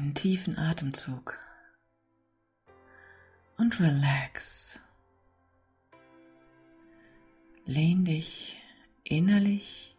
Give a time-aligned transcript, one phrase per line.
[0.00, 1.38] einen tiefen Atemzug
[3.58, 4.80] und relax.
[7.66, 8.56] Lehn dich
[9.04, 9.94] innerlich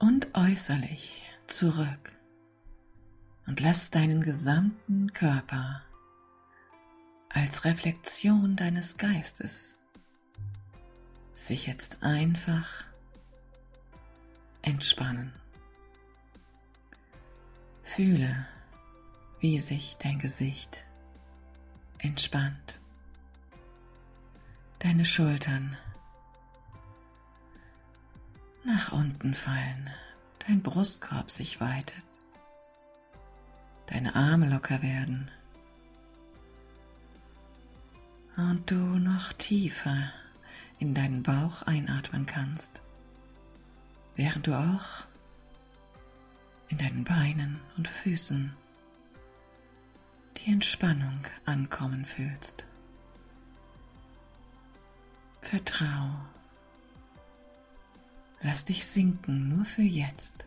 [0.00, 2.10] und äußerlich zurück
[3.46, 5.82] und lass deinen gesamten Körper
[7.28, 9.76] als Reflexion deines Geistes
[11.36, 12.84] sich jetzt einfach
[14.62, 15.32] entspannen.
[17.84, 18.46] Fühle,
[19.42, 20.84] wie sich dein Gesicht
[21.98, 22.80] entspannt,
[24.78, 25.76] deine Schultern
[28.64, 29.90] nach unten fallen,
[30.46, 32.04] dein Brustkorb sich weitet,
[33.88, 35.28] deine Arme locker werden.
[38.36, 40.12] Und du noch tiefer
[40.78, 42.80] in deinen Bauch einatmen kannst,
[44.14, 45.04] während du auch
[46.68, 48.54] in deinen Beinen und Füßen
[50.44, 52.64] die Entspannung ankommen fühlst.
[55.40, 56.10] Vertrau.
[58.40, 60.46] Lass dich sinken nur für jetzt,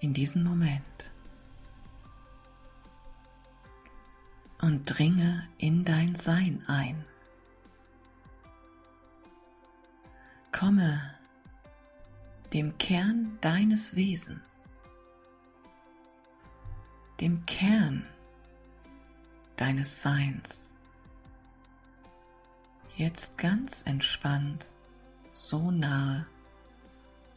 [0.00, 0.82] in diesen Moment.
[4.60, 7.04] Und dringe in dein Sein ein.
[10.52, 11.14] Komme
[12.52, 14.72] dem Kern deines Wesens
[17.22, 18.04] dem Kern
[19.62, 20.74] deines Seins.
[22.96, 24.66] Jetzt ganz entspannt,
[25.32, 26.26] so nahe,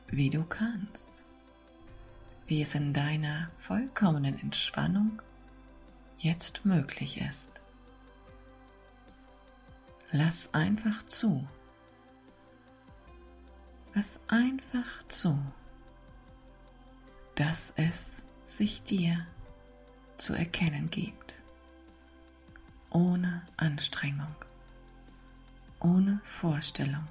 [0.07, 1.23] wie du kannst,
[2.47, 5.21] wie es in deiner vollkommenen Entspannung
[6.17, 7.61] jetzt möglich ist.
[10.11, 11.47] Lass einfach zu.
[13.93, 15.37] Lass einfach zu,
[17.35, 19.27] dass es sich dir
[20.17, 21.35] zu erkennen gibt.
[22.95, 24.33] Ohne Anstrengung,
[25.81, 27.05] ohne Vorstellung.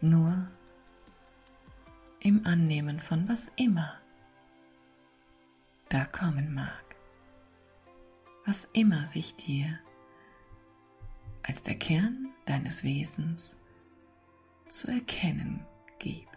[0.00, 0.46] Nur
[2.20, 3.96] im Annehmen von was immer
[5.88, 6.84] da kommen mag,
[8.46, 9.80] was immer sich dir
[11.42, 13.58] als der Kern deines Wesens
[14.68, 15.66] zu erkennen
[15.98, 16.33] gibt.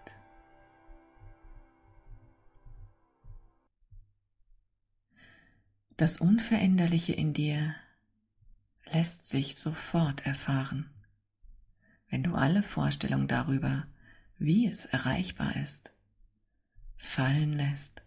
[5.97, 7.75] Das Unveränderliche in dir
[8.85, 10.91] lässt sich sofort erfahren,
[12.07, 13.87] wenn du alle Vorstellung darüber,
[14.37, 15.91] wie es erreichbar ist,
[16.97, 18.03] fallen lässt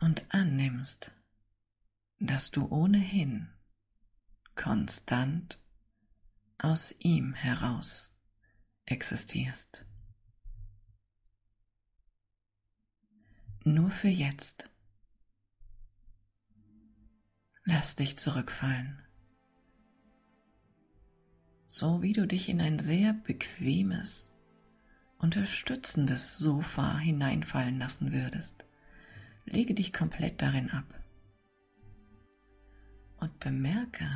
[0.00, 1.12] und annimmst,
[2.18, 3.50] dass du ohnehin
[4.54, 5.60] konstant
[6.56, 8.16] aus ihm heraus
[8.86, 9.84] existierst.
[13.64, 14.70] Nur für jetzt
[17.68, 18.96] Lass dich zurückfallen.
[21.66, 24.38] So wie du dich in ein sehr bequemes,
[25.18, 28.64] unterstützendes Sofa hineinfallen lassen würdest.
[29.46, 30.86] Lege dich komplett darin ab
[33.18, 34.08] und bemerke,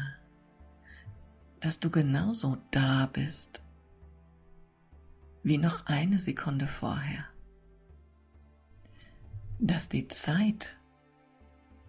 [1.59, 3.61] dass du genauso da bist
[5.43, 7.25] wie noch eine Sekunde vorher.
[9.59, 10.79] Dass die Zeit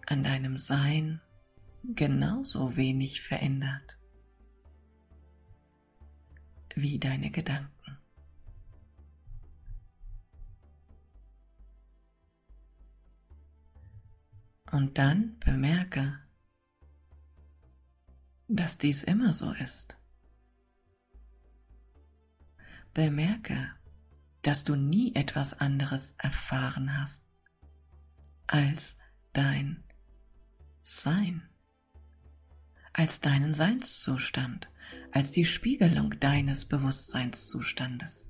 [0.07, 1.21] an deinem Sein
[1.83, 3.97] genauso wenig verändert
[6.75, 7.97] wie deine Gedanken.
[14.71, 16.19] Und dann bemerke,
[18.47, 19.97] dass dies immer so ist.
[22.93, 23.73] Bemerke,
[24.43, 27.23] dass du nie etwas anderes erfahren hast
[28.47, 28.97] als
[29.33, 29.83] dein
[30.83, 31.50] Sein
[32.93, 34.69] als deinen Seinszustand,
[35.11, 38.29] als die Spiegelung deines Bewusstseinszustandes.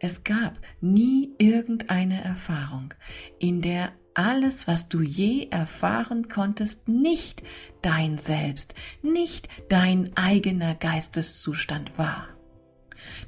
[0.00, 2.92] Es gab nie irgendeine Erfahrung,
[3.38, 7.42] in der alles, was du je erfahren konntest, nicht
[7.82, 12.33] dein Selbst, nicht dein eigener Geisteszustand war.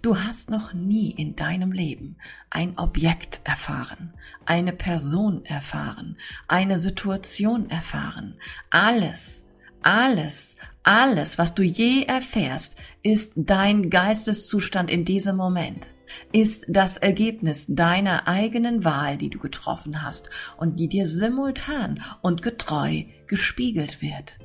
[0.02, 2.16] Du hast noch nie in deinem Leben
[2.50, 4.14] ein Objekt erfahren,
[4.44, 6.16] eine Person erfahren,
[6.48, 8.38] eine Situation erfahren.
[8.70, 9.46] Alles,
[9.82, 15.88] alles, alles, was du je erfährst, ist dein Geisteszustand in diesem Moment
[16.32, 22.42] ist das Ergebnis deiner eigenen Wahl, die du getroffen hast und die dir simultan und
[22.42, 24.38] getreu gespiegelt wird.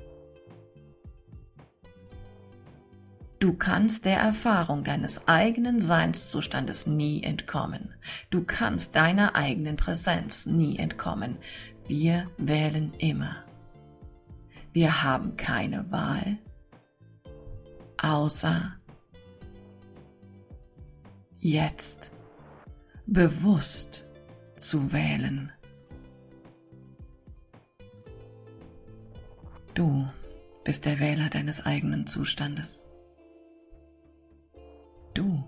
[3.41, 7.95] Du kannst der Erfahrung deines eigenen Seinszustandes nie entkommen.
[8.29, 11.39] Du kannst deiner eigenen Präsenz nie entkommen.
[11.88, 13.43] Wir wählen immer.
[14.73, 16.38] Wir haben keine Wahl,
[17.97, 18.75] außer
[21.39, 22.11] jetzt
[23.07, 24.05] bewusst
[24.55, 25.51] zu wählen.
[29.73, 30.07] Du
[30.63, 32.83] bist der Wähler deines eigenen Zustandes.
[35.13, 35.44] Du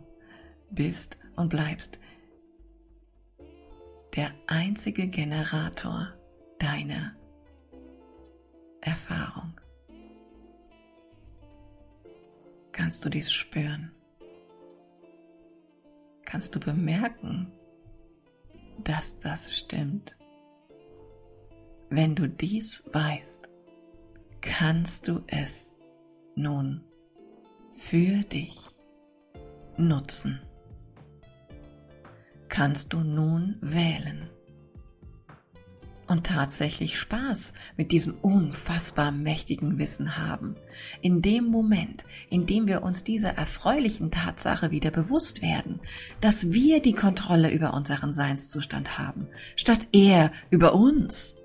[0.70, 2.00] bist und bleibst
[4.16, 6.14] der einzige Generator
[6.60, 7.16] deiner
[8.82, 9.60] Erfahrung.
[12.72, 13.92] Kannst du dies spüren?
[16.26, 17.52] Kannst du bemerken,
[18.84, 20.18] dass das stimmt?
[21.90, 23.48] Wenn du dies weißt,
[24.42, 25.76] kannst du es
[26.36, 26.84] nun
[27.74, 28.73] für dich
[29.78, 30.42] nutzen.
[32.50, 34.30] Kannst du nun wählen
[36.08, 40.56] und tatsächlich Spaß mit diesem unfassbar mächtigen Wissen haben.
[41.02, 45.80] In dem Moment, in dem wir uns dieser erfreulichen Tatsache wieder bewusst werden,
[46.22, 51.38] dass wir die Kontrolle über unseren Seinszustand haben, statt er über uns.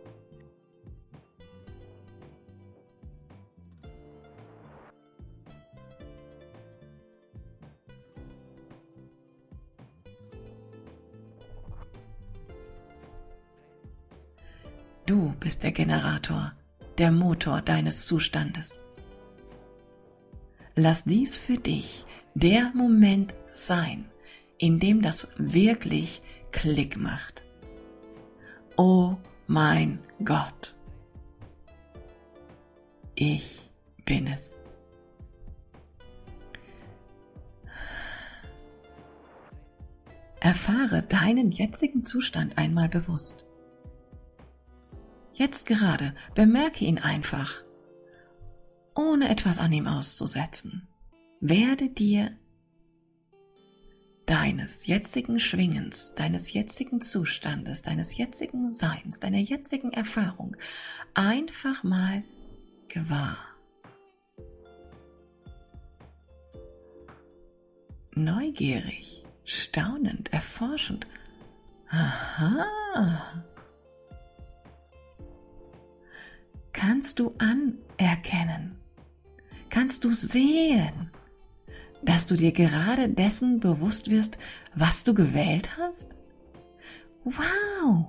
[15.08, 16.52] Du bist der Generator,
[16.99, 18.78] der Motor deines Zustandes.
[20.76, 24.05] Lass dies für dich der Moment sein,
[24.58, 26.20] in dem das wirklich
[26.52, 27.43] Klick macht.
[28.76, 29.16] Oh
[29.46, 30.75] mein Gott.
[33.14, 33.70] Ich
[34.05, 34.55] bin es.
[40.40, 43.47] Erfahre deinen jetzigen Zustand einmal bewusst.
[45.38, 47.62] Jetzt gerade, bemerke ihn einfach,
[48.96, 50.88] ohne etwas an ihm auszusetzen.
[51.40, 52.37] Werde dir
[54.26, 60.56] deines jetzigen Schwingens, deines jetzigen Zustandes, deines jetzigen Seins, deiner jetzigen Erfahrung
[61.14, 62.25] einfach mal
[62.88, 63.38] gewahr.
[68.17, 71.06] Neugierig, staunend, erforschend.
[71.91, 73.44] Aha,
[76.78, 78.76] kannst du anerkennen,
[79.69, 81.10] kannst du sehen,
[82.02, 84.38] dass du dir gerade dessen bewusst wirst,
[84.76, 86.14] was du gewählt hast?
[87.25, 88.06] Wow!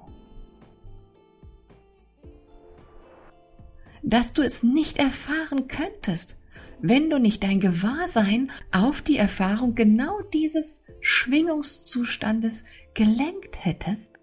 [4.04, 6.38] Dass du es nicht erfahren könntest,
[6.80, 14.19] wenn du nicht dein Gewahrsein auf die Erfahrung genau dieses Schwingungszustandes gelenkt hättest?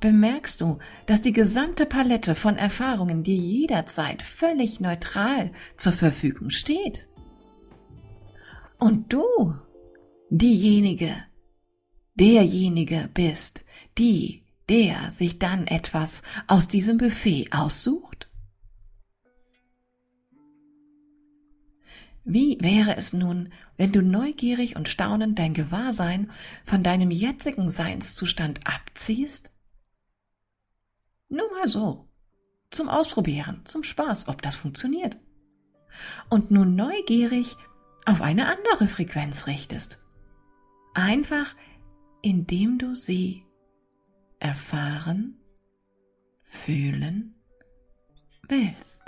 [0.00, 7.08] Bemerkst du, dass die gesamte Palette von Erfahrungen dir jederzeit völlig neutral zur Verfügung steht.
[8.78, 9.54] Und du,
[10.30, 11.16] diejenige,
[12.14, 13.64] derjenige bist,
[13.96, 18.28] die, der sich dann etwas aus diesem Buffet aussucht?
[22.26, 26.30] Wie wäre es nun, wenn du neugierig und staunend dein Gewahrsein
[26.64, 29.53] von deinem jetzigen Seinszustand abziehst
[31.34, 32.08] nur mal so.
[32.70, 35.18] Zum Ausprobieren, zum Spaß, ob das funktioniert.
[36.28, 37.56] Und nun neugierig
[38.04, 39.98] auf eine andere Frequenz richtest.
[40.94, 41.54] Einfach
[42.24, 43.44] indem du sie
[44.38, 45.34] erfahren,
[46.42, 47.34] fühlen
[48.48, 49.02] willst.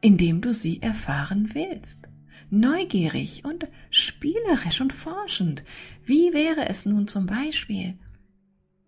[0.00, 2.08] Indem du sie erfahren willst.
[2.50, 5.62] Neugierig und spielerisch und forschend.
[6.04, 7.96] Wie wäre es nun zum Beispiel,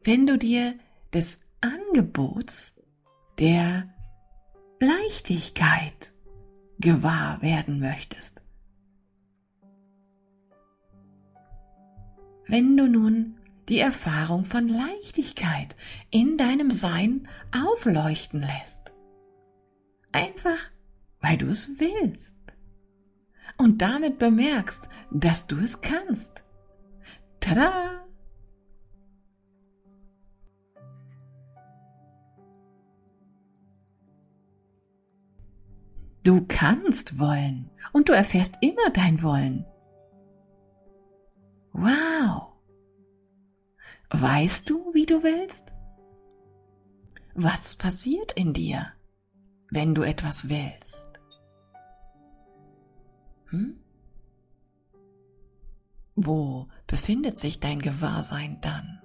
[0.02, 0.74] wenn du dir
[1.12, 2.80] des Angebots
[3.38, 3.92] der
[4.80, 6.12] Leichtigkeit
[6.78, 8.42] gewahr werden möchtest.
[12.46, 13.38] Wenn du nun
[13.68, 15.76] die Erfahrung von Leichtigkeit
[16.10, 18.94] in deinem Sein aufleuchten lässt.
[20.12, 20.58] Einfach,
[21.20, 22.36] weil du es willst.
[23.58, 26.44] Und damit bemerkst, dass du es kannst.
[27.40, 28.07] Tada!
[36.28, 39.64] Du kannst wollen und du erfährst immer dein Wollen.
[41.72, 42.52] Wow!
[44.10, 45.72] Weißt du, wie du willst?
[47.34, 48.92] Was passiert in dir?
[49.70, 51.10] wenn du etwas willst?
[53.46, 53.78] Hm?
[56.14, 59.00] Wo befindet sich dein Gewahrsein dann?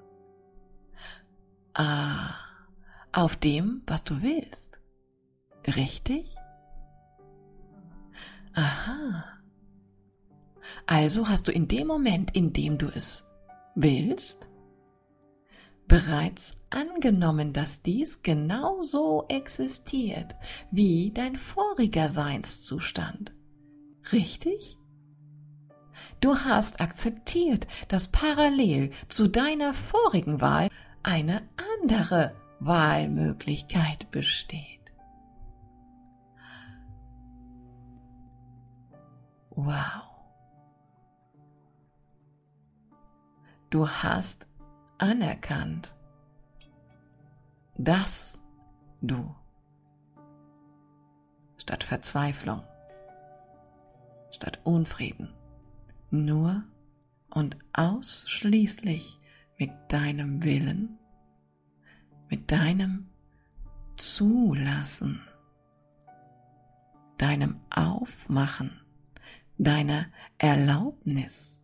[1.73, 2.35] Ah,
[3.11, 4.81] auf dem, was du willst.
[5.67, 6.35] Richtig?
[8.53, 9.25] Aha.
[10.85, 13.23] Also hast du in dem Moment, in dem du es
[13.75, 14.47] willst,
[15.87, 20.35] bereits angenommen, dass dies genauso existiert
[20.71, 23.33] wie dein voriger Seinszustand.
[24.11, 24.77] Richtig?
[26.19, 30.69] Du hast akzeptiert, dass parallel zu deiner vorigen Wahl
[31.03, 31.47] eine
[31.81, 34.72] andere Wahlmöglichkeit besteht.
[39.55, 40.03] Wow.
[43.69, 44.47] Du hast
[44.97, 45.95] anerkannt,
[47.75, 48.41] dass
[49.01, 49.35] du
[51.57, 52.63] statt Verzweiflung,
[54.31, 55.33] statt Unfrieden,
[56.09, 56.63] nur
[57.29, 59.19] und ausschließlich
[59.57, 60.97] mit deinem Willen,
[62.29, 63.09] mit deinem
[63.97, 65.21] Zulassen,
[67.17, 68.82] deinem Aufmachen,
[69.57, 70.07] deiner
[70.37, 71.59] Erlaubnis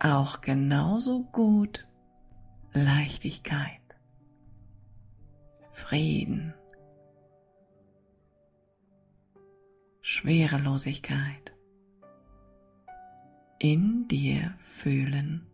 [0.00, 1.86] auch genauso gut
[2.72, 3.98] Leichtigkeit,
[5.70, 6.54] Frieden,
[10.00, 11.52] Schwerelosigkeit
[13.58, 15.46] in dir fühlen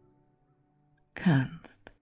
[1.15, 1.93] kannst.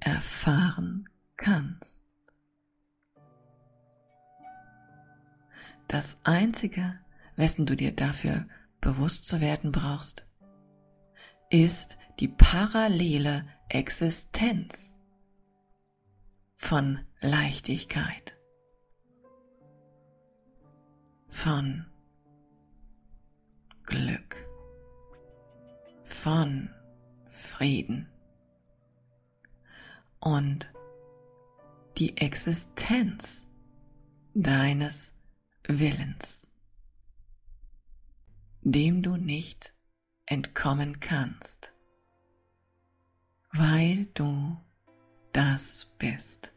[0.00, 2.05] Erfahren kannst.
[5.88, 6.98] Das Einzige,
[7.36, 8.46] wessen du dir dafür
[8.80, 10.28] bewusst zu werden brauchst,
[11.50, 14.96] ist die parallele Existenz
[16.56, 18.36] von Leichtigkeit,
[21.28, 21.86] von
[23.84, 24.36] Glück,
[26.04, 26.70] von
[27.28, 28.08] Frieden
[30.18, 30.72] und
[31.98, 33.46] die Existenz
[34.34, 35.15] deines
[35.68, 36.46] Willens
[38.66, 39.72] dem du nicht
[40.26, 41.72] entkommen kannst,
[43.52, 44.56] weil du
[45.32, 46.50] das bist.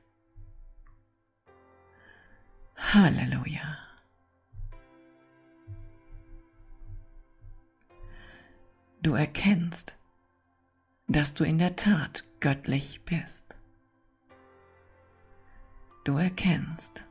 [2.76, 3.78] Halleluja.
[9.04, 9.96] Du erkennst,
[11.08, 13.56] dass du in der Tat göttlich bist.
[16.06, 17.06] Du erkennst,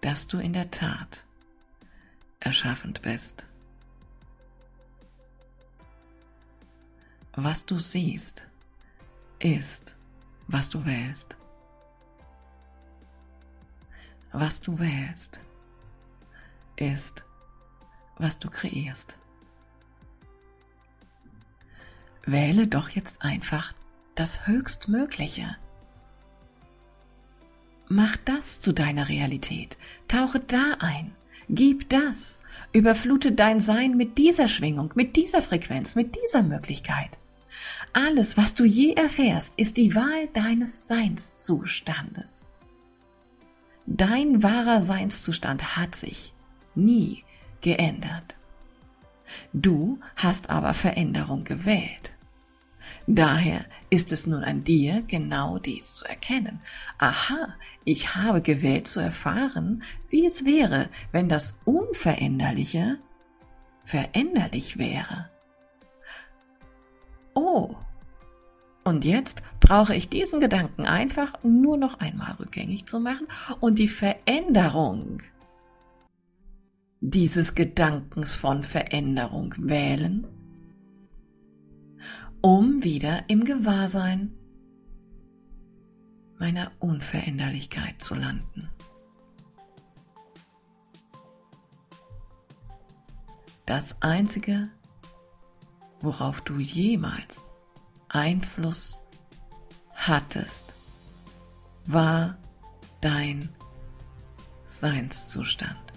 [0.00, 1.24] dass du in der Tat
[2.40, 3.44] erschaffend bist.
[7.42, 8.42] was du siehst,
[9.38, 9.94] ist,
[10.48, 11.36] was du wählst.
[14.32, 15.38] Was du wählst,
[16.76, 17.24] ist,
[18.16, 19.16] was du kreierst.
[22.26, 23.72] Wähle doch jetzt einfach
[24.16, 25.56] das Höchstmögliche.
[27.88, 29.76] Mach das zu deiner Realität.
[30.08, 31.12] Tauche da ein.
[31.48, 32.40] Gib das.
[32.72, 37.18] Überflute dein Sein mit dieser Schwingung, mit dieser Frequenz, mit dieser Möglichkeit.
[37.94, 42.48] Alles, was du je erfährst, ist die Wahl deines Seinszustandes.
[43.86, 46.34] Dein wahrer Seinszustand hat sich
[46.74, 47.24] nie
[47.62, 48.36] geändert.
[49.54, 52.12] Du hast aber Veränderung gewählt.
[53.10, 56.60] Daher ist es nun an dir, genau dies zu erkennen.
[56.98, 62.98] Aha, ich habe gewählt zu erfahren, wie es wäre, wenn das Unveränderliche
[63.82, 65.30] veränderlich wäre.
[67.32, 67.76] Oh,
[68.84, 73.26] und jetzt brauche ich diesen Gedanken einfach nur noch einmal rückgängig zu machen
[73.60, 75.22] und die Veränderung
[77.00, 80.26] dieses Gedankens von Veränderung wählen,
[82.40, 84.32] um wieder im Gewahrsein
[86.38, 88.70] meiner Unveränderlichkeit zu landen.
[93.66, 94.70] Das Einzige,
[96.00, 97.52] worauf du jemals
[98.08, 99.00] Einfluss
[99.92, 100.72] hattest,
[101.84, 102.38] war
[103.00, 103.50] dein
[104.64, 105.92] Seinszustand.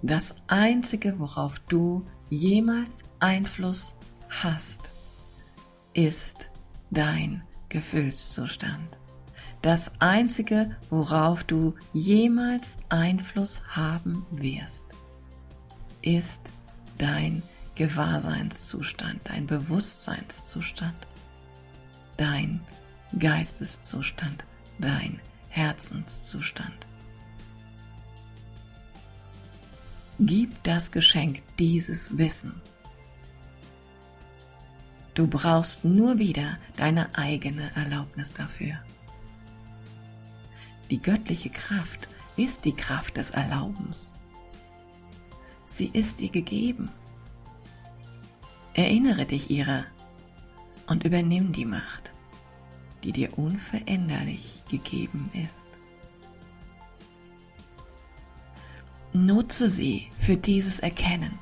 [0.00, 3.94] Das Einzige, worauf du jemals Einfluss
[4.42, 4.90] hast,
[5.94, 6.50] ist
[6.90, 8.98] dein Gefühlszustand.
[9.60, 14.86] Das Einzige, worauf du jemals Einfluss haben wirst,
[16.02, 16.50] ist
[16.98, 17.42] dein
[17.74, 21.06] Gewahrseinszustand, dein Bewusstseinszustand.
[22.16, 22.60] dein
[23.18, 24.44] Geisteszustand,
[24.78, 26.86] dein Herzenszustand.
[30.18, 32.81] Gib das Geschenk dieses Wissens.
[35.14, 38.74] Du brauchst nur wieder deine eigene Erlaubnis dafür.
[40.90, 44.10] Die göttliche Kraft ist die Kraft des Erlaubens.
[45.64, 46.90] Sie ist dir gegeben.
[48.74, 49.84] Erinnere dich ihrer
[50.86, 52.12] und übernimm die Macht,
[53.04, 55.66] die dir unveränderlich gegeben ist.
[59.12, 61.38] Nutze sie für dieses Erkennen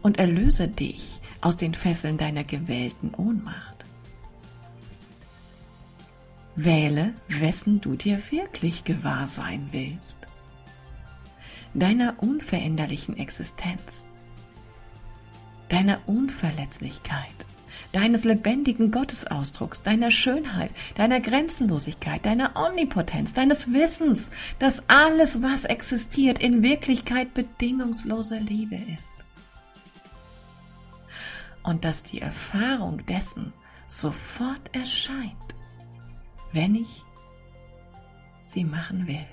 [0.00, 3.84] und erlöse dich aus den Fesseln deiner gewählten Ohnmacht.
[6.56, 10.18] Wähle, wessen du dir wirklich gewahr sein willst.
[11.72, 14.08] Deiner unveränderlichen Existenz,
[15.68, 17.46] deiner Unverletzlichkeit,
[17.92, 26.40] deines lebendigen Gottesausdrucks, deiner Schönheit, deiner Grenzenlosigkeit, deiner Omnipotenz, deines Wissens, dass alles, was existiert,
[26.40, 29.19] in Wirklichkeit bedingungslose Liebe ist.
[31.62, 33.52] Und dass die Erfahrung dessen
[33.86, 35.34] sofort erscheint,
[36.52, 37.02] wenn ich
[38.42, 39.26] sie machen will.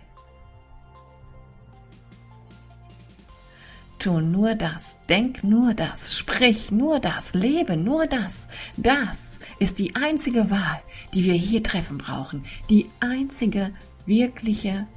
[4.00, 8.48] Tu nur das, denk nur das, sprich nur das, lebe nur das.
[8.78, 10.82] Das ist die einzige Wahl,
[11.14, 12.44] die wir hier treffen brauchen.
[12.70, 13.74] Die einzige
[14.06, 14.88] wirkliche,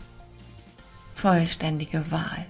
[1.15, 2.47] vollständige Wahl.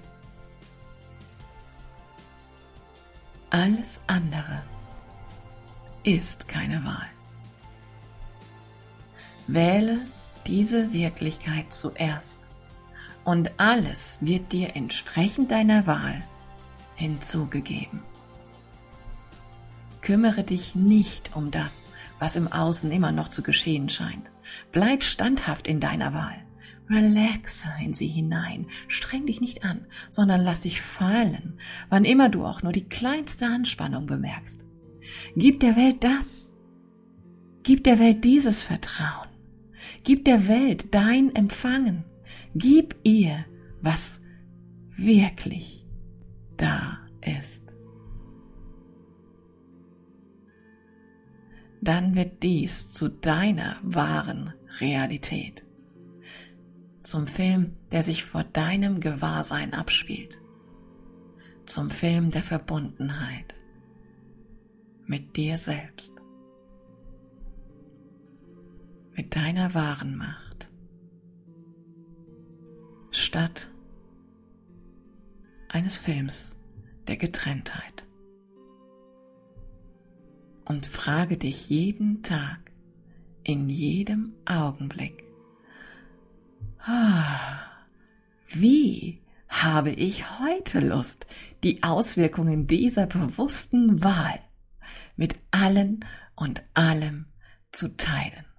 [3.51, 4.63] Alles andere
[6.05, 7.09] ist keine Wahl.
[9.49, 10.03] Wähle
[10.47, 12.39] diese Wirklichkeit zuerst
[13.25, 16.23] und alles wird dir entsprechend deiner Wahl
[16.95, 18.05] hinzugegeben.
[20.01, 21.91] Kümmere dich nicht um das,
[22.21, 24.31] was im Außen immer noch zu geschehen scheint.
[24.71, 26.37] Bleib standhaft in deiner Wahl.
[26.91, 32.45] Relaxe in sie hinein, streng dich nicht an, sondern lass dich fallen, wann immer du
[32.45, 34.67] auch nur die kleinste Anspannung bemerkst.
[35.37, 36.59] Gib der Welt das.
[37.63, 39.29] Gib der Welt dieses Vertrauen.
[40.03, 42.05] Gib der Welt dein Empfangen.
[42.55, 43.45] Gib ihr,
[43.81, 44.21] was
[44.97, 45.87] wirklich
[46.57, 47.65] da ist.
[51.83, 55.65] Dann wird dies zu deiner wahren Realität,
[57.11, 60.41] zum Film, der sich vor deinem Gewahrsein abspielt,
[61.67, 63.53] zum Film der Verbundenheit
[65.07, 66.15] mit dir selbst,
[69.17, 70.71] mit deiner wahren Macht,
[73.11, 73.73] statt
[75.69, 76.61] eines Films
[77.09, 78.07] der Getrenntheit.
[80.65, 82.71] Und frage dich jeden Tag,
[83.43, 85.30] in jedem Augenblick,
[88.49, 91.27] wie habe ich heute Lust,
[91.63, 94.41] die Auswirkungen dieser bewussten Wahl
[95.17, 96.05] mit allen
[96.37, 97.27] und allem
[97.73, 98.50] zu teilen?